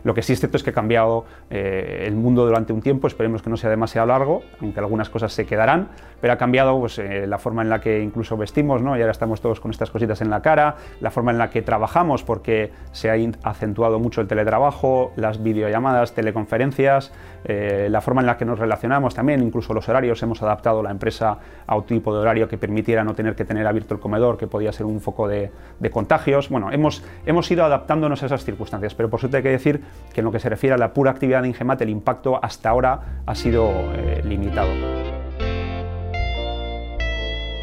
Lo 0.04 0.14
que 0.14 0.22
sí 0.22 0.32
es 0.32 0.38
cierto 0.38 0.56
es 0.56 0.62
que 0.62 0.70
ha 0.70 0.74
cambiado 0.74 1.24
eh, 1.50 2.04
el 2.06 2.14
mundo 2.14 2.44
durante 2.46 2.72
un 2.72 2.80
tiempo, 2.80 3.06
esperemos 3.06 3.42
que 3.42 3.50
no 3.50 3.56
sea 3.56 3.70
demasiado 3.70 4.06
largo, 4.06 4.42
aunque 4.60 4.80
algunas 4.80 5.10
cosas 5.10 5.32
se 5.32 5.46
quedarán, 5.46 5.88
pero 6.20 6.32
ha 6.32 6.36
cambiado 6.36 6.78
pues, 6.78 6.98
eh, 6.98 7.26
la 7.26 7.38
forma 7.38 7.62
en 7.62 7.70
la 7.70 7.80
que 7.80 8.02
incluso 8.02 8.36
vestimos, 8.36 8.82
¿no? 8.82 8.96
y 8.96 9.00
ahora 9.00 9.12
estamos 9.12 9.40
todos 9.40 9.60
con 9.60 9.70
estas 9.70 9.90
cositas 9.90 10.20
en 10.20 10.30
la 10.30 10.42
cara, 10.42 10.76
la 11.00 11.10
forma 11.10 11.32
en 11.32 11.38
la 11.38 11.50
que 11.50 11.62
trabajamos, 11.62 12.22
porque 12.22 12.51
se 12.92 13.10
ha 13.10 13.14
acentuado 13.42 13.98
mucho 13.98 14.20
el 14.20 14.28
teletrabajo, 14.28 15.12
las 15.16 15.42
videollamadas, 15.42 16.14
teleconferencias, 16.14 17.12
eh, 17.44 17.88
la 17.90 18.00
forma 18.00 18.20
en 18.20 18.26
la 18.26 18.36
que 18.36 18.44
nos 18.44 18.58
relacionamos 18.58 19.14
también, 19.14 19.42
incluso 19.42 19.74
los 19.74 19.88
horarios, 19.88 20.22
hemos 20.22 20.42
adaptado 20.42 20.82
la 20.82 20.90
empresa 20.90 21.38
a 21.66 21.76
un 21.76 21.84
tipo 21.84 22.14
de 22.14 22.20
horario 22.20 22.48
que 22.48 22.58
permitiera 22.58 23.02
no 23.04 23.14
tener 23.14 23.34
que 23.34 23.44
tener 23.44 23.66
abierto 23.66 23.94
el 23.94 24.00
comedor, 24.00 24.36
que 24.36 24.46
podía 24.46 24.72
ser 24.72 24.86
un 24.86 25.00
foco 25.00 25.28
de, 25.28 25.50
contagios. 25.90 26.48
Bueno, 26.48 26.70
hemos, 26.70 27.04
hemos 27.26 27.50
ido 27.50 27.64
adaptándonos 27.64 28.22
a 28.22 28.26
esas 28.26 28.44
circunstancias, 28.44 28.94
pero 28.94 29.10
por 29.10 29.20
suerte 29.20 29.38
hay 29.38 29.42
que 29.42 29.50
decir 29.50 29.82
que 30.12 30.20
en 30.20 30.24
lo 30.24 30.32
que 30.32 30.38
se 30.38 30.48
refiere 30.48 30.74
a 30.74 30.78
la 30.78 30.92
pura 30.92 31.10
actividad 31.10 31.42
de 31.42 31.48
Ingemat, 31.48 31.80
el 31.82 31.90
impacto 31.90 32.38
hasta 32.42 32.70
ahora 32.70 33.22
ha 33.26 33.34
sido 33.34 33.70
eh, 33.96 34.22
limitado. 34.24 35.01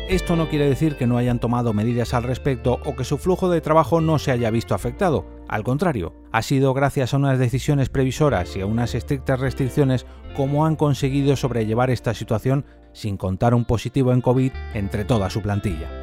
Esto 0.10 0.36
no 0.36 0.50
quiere 0.50 0.68
decir 0.68 0.96
que 0.96 1.06
no 1.06 1.20
hayan 1.20 1.38
tomado 1.38 1.72
medidas 1.72 2.16
al 2.16 2.24
respecto 2.24 2.80
o 2.84 2.96
que 2.96 3.04
su 3.04 3.20
flujo 3.20 3.48
de 3.48 3.62
trabajo 3.62 4.02
no 4.02 4.18
se 4.18 4.32
haya 4.32 4.50
visto 4.50 4.74
afectado. 4.74 5.28
Al 5.48 5.64
contrario, 5.64 6.16
ha 6.32 6.42
sido 6.42 6.74
gracias 6.74 7.14
a 7.14 7.18
unas 7.18 7.38
decisiones 7.38 7.90
previsoras 7.90 8.56
y 8.56 8.62
a 8.62 8.66
unas 8.66 8.96
estrictas 8.96 9.40
restricciones 9.40 10.08
como 10.36 10.66
han 10.66 10.78
conseguido 10.78 11.36
sobrellevar 11.36 11.92
esta 11.92 12.16
situación 12.16 12.66
sin 12.92 13.18
contar 13.18 13.54
un 13.54 13.66
positivo 13.66 14.12
en 14.12 14.22
COVID 14.22 14.52
entre 14.74 15.06
toda 15.06 15.30
su 15.30 15.44
plantilla. 15.44 15.99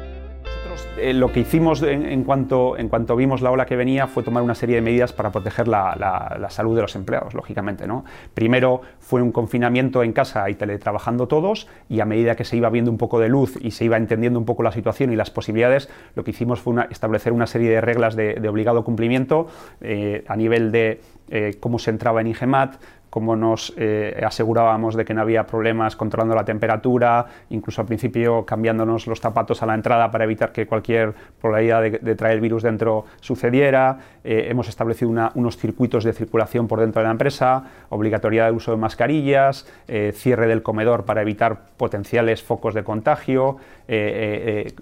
Eh, 0.99 1.13
lo 1.13 1.31
que 1.31 1.41
hicimos 1.41 1.83
en, 1.83 2.23
cuanto, 2.23 2.75
vimos 3.15 3.41
la 3.41 3.51
ola 3.51 3.65
que 3.65 3.75
venía 3.75 4.07
fue 4.07 4.23
tomar 4.23 4.43
una 4.43 4.55
serie 4.55 4.75
de 4.75 4.81
medidas 4.81 5.13
para 5.13 5.31
proteger 5.31 5.67
la, 5.67 6.47
salud 6.49 6.75
de 6.75 6.81
los 6.81 6.95
empleados, 6.95 7.33
lógicamente. 7.33 7.87
¿no? 7.87 8.03
Primero 8.33 8.81
fue 8.99 9.21
un 9.21 9.31
confinamiento 9.31 10.03
en 10.03 10.13
casa 10.13 10.49
y 10.49 10.55
teletrabajando 10.55 11.27
todos, 11.27 11.67
y 11.89 11.99
a 11.99 12.05
medida 12.05 12.35
que 12.35 12.43
se 12.43 12.57
iba 12.57 12.69
viendo 12.69 12.89
un 12.91 12.97
poco 12.97 13.19
de 13.19 13.29
luz 13.29 13.57
y 13.61 13.71
se 13.71 13.85
iba 13.85 13.97
entendiendo 13.97 14.39
un 14.39 14.45
poco 14.45 14.63
la 14.63 14.71
situación 14.71 15.11
y 15.11 15.15
las 15.15 15.29
posibilidades, 15.29 15.89
lo 16.15 16.23
que 16.23 16.31
hicimos 16.31 16.59
fue 16.59 16.75
establecer 16.89 17.33
una 17.33 17.47
serie 17.47 17.69
de 17.69 17.81
reglas 17.81 18.15
de, 18.15 18.47
obligado 18.47 18.83
cumplimiento 18.83 19.47
eh, 19.81 20.23
a 20.27 20.35
nivel 20.35 20.71
de 20.71 21.01
eh, 21.29 21.57
cómo 21.59 21.77
se 21.77 21.91
entraba 21.91 22.21
en 22.21 22.27
IGEMAT, 22.27 22.75
cómo 23.09 23.35
nos 23.35 23.73
eh, 23.77 24.21
asegurábamos 24.25 24.95
de 24.95 25.05
que 25.05 25.13
no 25.13 25.21
había 25.21 25.45
problemas 25.47 25.95
controlando 25.95 26.35
la 26.35 26.45
temperatura, 26.45 27.25
incluso 27.49 27.81
al 27.81 27.87
principio 27.87 28.45
cambiándonos 28.45 29.07
los 29.07 29.19
zapatos 29.19 29.63
a 29.63 29.65
la 29.65 29.75
entrada 29.75 30.11
para 30.11 30.25
evitar 30.25 30.51
que 30.51 30.67
cualquier 30.67 31.13
probabilidad 31.41 31.81
de, 31.81 32.15
traer 32.15 32.35
el 32.35 32.41
virus 32.41 32.63
dentro 32.63 33.05
sucediera. 33.21 33.99
Eh, 34.23 34.47
hemos 34.49 34.67
establecido 34.67 35.11
unos 35.33 35.57
circuitos 35.57 36.03
de 36.03 36.13
circulación 36.13 36.67
por 36.67 36.79
dentro 36.79 37.01
de 37.01 37.07
la 37.07 37.11
empresa, 37.11 37.63
obligatoriedad 37.89 38.47
de 38.47 38.51
uso 38.51 38.71
de 38.71 38.77
mascarillas, 38.77 39.67
eh, 39.87 40.11
cierre 40.13 40.47
del 40.47 40.61
comedor 40.61 41.05
para 41.05 41.21
evitar 41.21 41.67
potenciales 41.77 42.43
focos 42.43 42.73
de 42.73 42.83
contagio, 42.83 43.57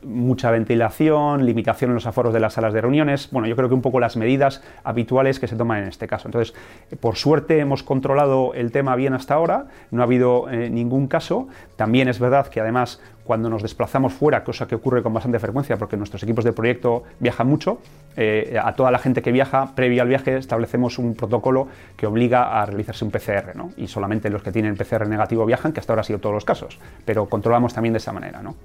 mucha 0.03 0.49
ventilación, 0.49 1.45
limitación 1.45 1.91
en 1.91 1.95
los 1.95 2.07
aforos 2.07 2.33
de 2.33 2.39
las 2.39 2.53
salas 2.53 2.73
de 2.73 2.81
reuniones. 2.81 3.29
Bueno, 3.31 3.47
yo 3.47 3.55
creo 3.55 3.69
que 3.69 3.75
un 3.75 3.83
poco 3.83 3.99
las 3.99 4.17
medidas 4.17 4.63
habituales 4.83 5.39
que 5.39 5.47
se 5.47 5.55
toman 5.55 5.83
en 5.83 5.89
este 5.89 6.07
caso. 6.07 6.27
Entonces, 6.27 6.55
por 6.99 7.15
suerte 7.15 7.59
hemos 7.59 7.83
controlado 7.83 8.15
el 8.53 8.71
tema 8.71 8.95
bien 8.95 9.13
hasta 9.13 9.33
ahora, 9.33 9.65
no 9.91 10.01
ha 10.01 10.05
habido 10.05 10.49
eh, 10.49 10.69
ningún 10.69 11.07
caso. 11.07 11.47
También 11.75 12.07
es 12.07 12.19
verdad 12.19 12.47
que 12.47 12.59
además 12.59 12.99
cuando 13.23 13.49
nos 13.49 13.63
desplazamos 13.63 14.13
fuera, 14.13 14.43
cosa 14.43 14.67
que 14.67 14.75
ocurre 14.75 15.01
con 15.01 15.13
bastante 15.13 15.39
frecuencia 15.39 15.77
porque 15.77 15.97
nuestros 15.97 16.21
equipos 16.23 16.45
de 16.45 16.53
proyecto 16.53 17.03
viajan 17.19 17.47
mucho, 17.47 17.79
eh, 18.15 18.57
a 18.61 18.75
toda 18.75 18.91
la 18.91 18.99
gente 18.99 19.21
que 19.21 19.31
viaja, 19.31 19.73
previo 19.75 20.03
al 20.03 20.07
viaje, 20.07 20.37
establecemos 20.37 20.99
un 20.99 21.15
protocolo 21.15 21.67
que 21.97 22.05
obliga 22.05 22.61
a 22.61 22.65
realizarse 22.65 23.03
un 23.03 23.11
PCR, 23.11 23.53
y 23.77 23.87
solamente 23.87 24.29
los 24.29 24.43
que 24.43 24.51
tienen 24.51 24.77
PCR 24.77 25.07
negativo 25.07 25.45
viajan, 25.45 25.73
que 25.73 25.79
hasta 25.79 25.93
ahora 25.93 26.01
ha 26.01 26.03
sido 26.05 26.19
todos 26.19 26.35
los 26.35 26.45
casos, 26.45 26.79
pero 27.03 27.27
controlamos 27.27 27.73
también 27.73 27.93
de 27.93 27.97
esa 27.97 28.13
manera. 28.13 28.41
¿no? 28.43 28.55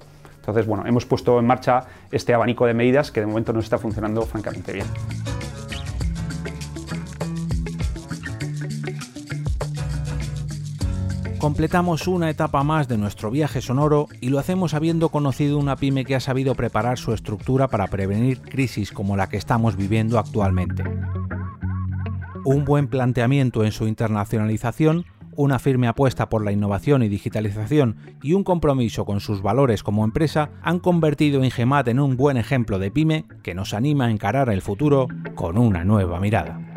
Entonces, 0.41 0.65
bueno, 0.65 0.85
hemos 0.85 1.05
puesto 1.05 1.39
en 1.39 1.45
marcha 1.45 1.83
este 2.11 2.33
abanico 2.33 2.65
de 2.65 2.73
medidas 2.73 3.11
que 3.11 3.19
de 3.19 3.25
momento 3.25 3.53
nos 3.53 3.63
está 3.63 3.77
funcionando 3.77 4.21
francamente 4.23 4.73
bien. 4.73 4.85
Completamos 11.41 12.07
una 12.07 12.29
etapa 12.29 12.63
más 12.63 12.87
de 12.87 12.99
nuestro 12.99 13.31
viaje 13.31 13.61
sonoro 13.61 14.07
y 14.21 14.29
lo 14.29 14.37
hacemos 14.37 14.75
habiendo 14.75 15.09
conocido 15.09 15.57
una 15.57 15.75
pyme 15.75 16.05
que 16.05 16.13
ha 16.13 16.19
sabido 16.19 16.53
preparar 16.53 16.99
su 16.99 17.13
estructura 17.13 17.67
para 17.67 17.87
prevenir 17.87 18.41
crisis 18.41 18.91
como 18.91 19.17
la 19.17 19.27
que 19.27 19.37
estamos 19.37 19.75
viviendo 19.75 20.19
actualmente. 20.19 20.83
Un 22.45 22.63
buen 22.63 22.87
planteamiento 22.87 23.63
en 23.63 23.71
su 23.71 23.87
internacionalización, 23.87 25.05
una 25.35 25.57
firme 25.57 25.87
apuesta 25.87 26.29
por 26.29 26.45
la 26.45 26.51
innovación 26.51 27.01
y 27.01 27.09
digitalización 27.09 27.95
y 28.21 28.33
un 28.33 28.43
compromiso 28.43 29.03
con 29.05 29.19
sus 29.19 29.41
valores 29.41 29.81
como 29.81 30.05
empresa 30.05 30.51
han 30.61 30.77
convertido 30.77 31.43
Ingemat 31.43 31.87
en 31.87 31.99
un 31.99 32.17
buen 32.17 32.37
ejemplo 32.37 32.77
de 32.77 32.91
pyme 32.91 33.25
que 33.41 33.55
nos 33.55 33.73
anima 33.73 34.05
a 34.05 34.11
encarar 34.11 34.49
el 34.49 34.61
futuro 34.61 35.07
con 35.33 35.57
una 35.57 35.83
nueva 35.83 36.19
mirada. 36.19 36.71